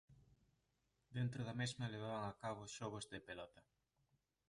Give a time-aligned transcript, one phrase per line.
[1.17, 3.61] Dentro da mesma levaban a cabo xogos de pelota.